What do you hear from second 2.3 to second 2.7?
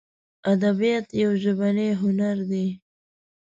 دی.